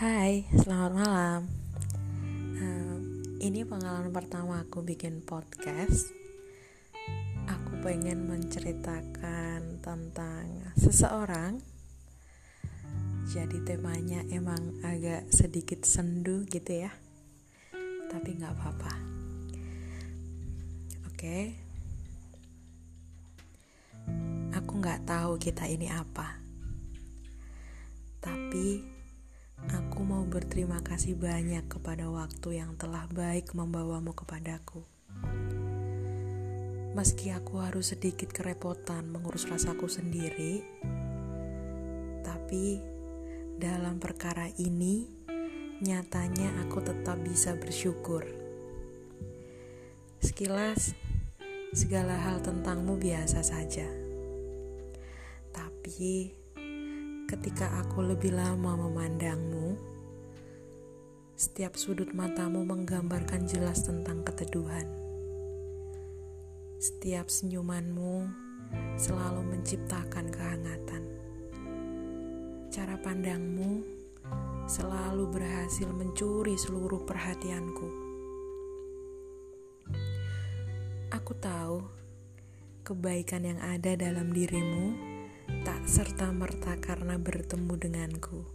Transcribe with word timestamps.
Hai, 0.00 0.48
selamat 0.56 0.92
malam. 0.96 1.40
Uh, 2.56 3.04
ini 3.36 3.68
pengalaman 3.68 4.08
pertama 4.08 4.64
aku 4.64 4.80
bikin 4.80 5.20
podcast. 5.20 6.08
Aku 7.44 7.84
pengen 7.84 8.24
menceritakan 8.24 9.84
tentang 9.84 10.72
seseorang. 10.80 11.60
Jadi 13.28 13.60
temanya 13.60 14.24
emang 14.32 14.80
agak 14.80 15.28
sedikit 15.28 15.84
sendu 15.84 16.48
gitu 16.48 16.80
ya. 16.80 16.96
Tapi 18.08 18.40
nggak 18.40 18.56
apa-apa. 18.56 18.94
Oke. 21.12 21.12
Okay. 21.12 21.44
Aku 24.56 24.80
nggak 24.80 25.04
tahu 25.04 25.36
kita 25.36 25.68
ini 25.68 25.92
apa. 25.92 26.40
Tapi 28.24 28.96
Aku 30.00 30.08
mau 30.08 30.24
berterima 30.24 30.80
kasih 30.80 31.12
banyak 31.12 31.68
kepada 31.68 32.08
waktu 32.08 32.56
yang 32.56 32.72
telah 32.80 33.04
baik 33.12 33.52
membawamu 33.52 34.16
kepadaku. 34.16 34.80
Meski 36.96 37.28
aku 37.36 37.60
harus 37.60 37.92
sedikit 37.92 38.32
kerepotan 38.32 39.12
mengurus 39.12 39.44
rasaku 39.44 39.92
sendiri, 39.92 40.64
tapi 42.24 42.80
dalam 43.60 44.00
perkara 44.00 44.48
ini 44.56 45.04
nyatanya 45.84 46.48
aku 46.64 46.80
tetap 46.80 47.20
bisa 47.20 47.60
bersyukur. 47.60 48.24
Sekilas, 50.24 50.96
segala 51.76 52.16
hal 52.16 52.40
tentangmu 52.40 52.96
biasa 52.96 53.44
saja. 53.44 53.84
Tapi 55.52 56.39
ketika 57.30 57.70
aku 57.78 58.02
lebih 58.02 58.34
lama 58.34 58.74
memandangmu, 58.74 59.78
setiap 61.38 61.78
sudut 61.78 62.10
matamu 62.10 62.66
menggambarkan 62.66 63.46
jelas 63.46 63.86
tentang 63.86 64.26
keteduhan. 64.26 64.82
Setiap 66.82 67.30
senyumanmu 67.30 68.26
selalu 68.98 69.46
menciptakan 69.46 70.26
kehangatan. 70.26 71.02
Cara 72.66 72.98
pandangmu 72.98 73.86
selalu 74.66 75.30
berhasil 75.30 75.86
mencuri 75.86 76.58
seluruh 76.58 77.06
perhatianku. 77.06 77.88
Aku 81.14 81.32
tahu 81.38 81.78
kebaikan 82.82 83.46
yang 83.46 83.62
ada 83.62 83.94
dalam 83.94 84.34
dirimu 84.34 85.19
tak 85.60 85.84
serta-merta 85.84 86.80
karena 86.80 87.20
bertemu 87.20 87.76
denganku, 87.76 88.48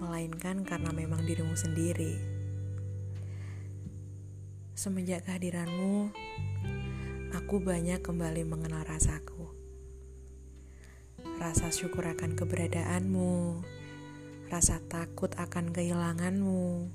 melainkan 0.00 0.64
karena 0.64 0.88
memang 0.88 1.20
dirimu 1.28 1.52
sendiri. 1.52 2.16
Semenjak 4.72 5.28
kehadiranmu, 5.28 6.16
aku 7.36 7.60
banyak 7.60 8.00
kembali 8.00 8.48
mengenal 8.48 8.88
rasaku. 8.88 9.52
Rasa 11.36 11.68
syukur 11.68 12.08
akan 12.08 12.40
keberadaanmu, 12.40 13.60
rasa 14.48 14.80
takut 14.88 15.36
akan 15.36 15.76
kehilanganmu, 15.76 16.88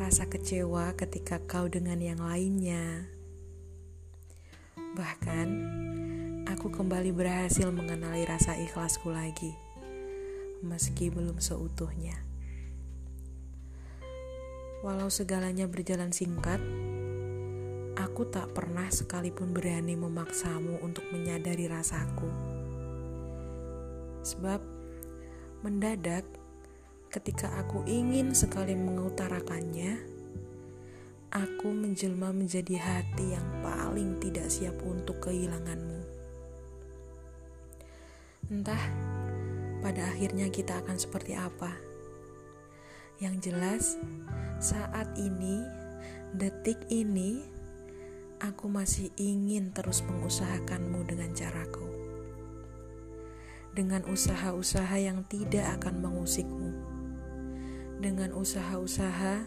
rasa 0.00 0.32
kecewa 0.32 0.96
ketika 0.96 1.44
kau 1.44 1.68
dengan 1.68 2.00
yang 2.00 2.24
lainnya. 2.24 3.04
Bahkan, 4.96 5.48
aku 6.54 6.70
kembali 6.70 7.10
berhasil 7.10 7.66
mengenali 7.74 8.22
rasa 8.22 8.54
ikhlasku 8.54 9.10
lagi, 9.10 9.58
meski 10.62 11.10
belum 11.10 11.42
seutuhnya. 11.42 12.14
Walau 14.86 15.10
segalanya 15.10 15.66
berjalan 15.66 16.14
singkat, 16.14 16.62
aku 17.98 18.30
tak 18.30 18.54
pernah 18.54 18.86
sekalipun 18.86 19.50
berani 19.50 19.98
memaksamu 19.98 20.78
untuk 20.78 21.02
menyadari 21.10 21.66
rasaku. 21.66 22.30
Sebab 24.22 24.62
mendadak 25.66 26.22
ketika 27.10 27.50
aku 27.58 27.82
ingin 27.90 28.30
sekali 28.30 28.78
mengutarakannya, 28.78 29.98
aku 31.34 31.66
menjelma 31.74 32.30
menjadi 32.30 32.78
hati 32.78 33.34
yang 33.34 33.48
paling 33.58 34.22
tidak 34.22 34.46
siap 34.46 34.78
untuk 34.86 35.18
kehilanganmu. 35.18 36.03
Entah 38.52 38.80
pada 39.80 40.04
akhirnya 40.04 40.52
kita 40.52 40.84
akan 40.84 41.00
seperti 41.00 41.32
apa. 41.32 41.72
Yang 43.16 43.34
jelas, 43.48 43.84
saat 44.60 45.16
ini, 45.16 45.64
detik 46.36 46.76
ini, 46.92 47.40
aku 48.44 48.68
masih 48.68 49.08
ingin 49.16 49.72
terus 49.72 50.04
mengusahakanmu 50.04 51.08
dengan 51.08 51.32
caraku. 51.32 51.88
Dengan 53.72 54.04
usaha-usaha 54.04 54.96
yang 55.00 55.24
tidak 55.24 55.80
akan 55.80 56.04
mengusikmu. 56.04 56.70
Dengan 58.04 58.36
usaha-usaha 58.36 59.40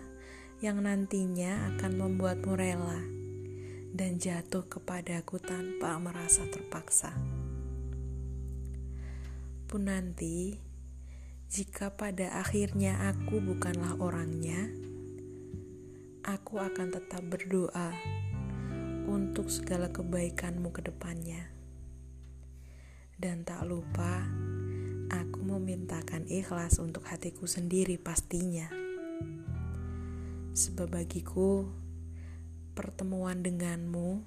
yang 0.58 0.82
nantinya 0.82 1.70
akan 1.78 1.92
membuatmu 2.02 2.54
rela 2.58 2.98
dan 3.94 4.18
jatuh 4.18 4.66
kepadaku 4.66 5.38
tanpa 5.38 6.02
merasa 6.02 6.50
terpaksa 6.50 7.14
pun 9.68 9.92
nanti, 9.92 10.56
jika 11.52 11.92
pada 11.92 12.40
akhirnya 12.40 13.12
aku 13.12 13.44
bukanlah 13.44 14.00
orangnya, 14.00 14.72
aku 16.24 16.64
akan 16.64 16.88
tetap 16.96 17.20
berdoa 17.28 17.92
untuk 19.12 19.52
segala 19.52 19.92
kebaikanmu 19.92 20.72
ke 20.72 20.88
depannya. 20.88 21.52
Dan 23.20 23.44
tak 23.44 23.68
lupa, 23.68 24.24
aku 25.12 25.44
memintakan 25.44 26.24
ikhlas 26.32 26.80
untuk 26.80 27.04
hatiku 27.12 27.44
sendiri 27.44 28.00
pastinya. 28.00 28.72
Sebab 30.56 30.96
bagiku, 30.96 31.68
pertemuan 32.72 33.44
denganmu 33.44 34.24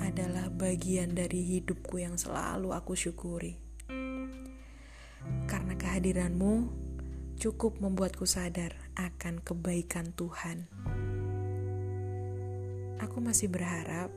adalah 0.00 0.48
bagian 0.48 1.12
dari 1.12 1.44
hidupku 1.44 2.00
yang 2.00 2.16
selalu 2.16 2.72
aku 2.72 2.96
syukuri 2.96 3.61
kehadiranmu 5.92 6.72
cukup 7.36 7.76
membuatku 7.76 8.24
sadar 8.24 8.72
akan 8.96 9.44
kebaikan 9.44 10.16
Tuhan. 10.16 10.64
Aku 12.96 13.20
masih 13.20 13.52
berharap 13.52 14.08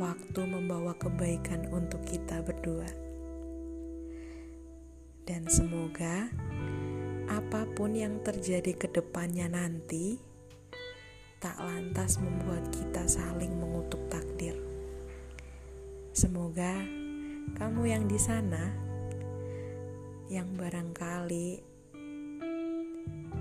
waktu 0.00 0.40
membawa 0.48 0.96
kebaikan 0.96 1.68
untuk 1.68 2.00
kita 2.08 2.40
berdua. 2.40 2.88
Dan 5.28 5.52
semoga 5.52 6.32
apa 7.28 7.68
pun 7.76 7.92
yang 7.92 8.24
terjadi 8.24 8.72
ke 8.72 8.88
depannya 8.88 9.52
nanti 9.52 10.16
tak 11.44 11.60
lantas 11.60 12.16
membuat 12.24 12.64
kita 12.72 13.04
saling 13.04 13.52
mengutuk 13.52 14.00
takdir. 14.08 14.56
Semoga 16.16 16.72
kamu 17.60 17.82
yang 17.84 18.08
di 18.08 18.16
sana 18.16 18.87
yang 20.28 20.60
barangkali 20.60 21.64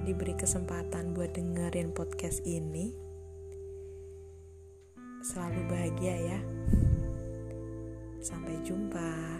diberi 0.07 0.33
kesempatan 0.39 1.11
buat 1.11 1.35
dengerin 1.35 1.91
podcast 1.91 2.39
ini 2.47 2.95
selalu 5.19 5.62
bahagia 5.67 6.15
ya. 6.15 6.39
Sampai 8.23 8.56
jumpa. 8.63 9.37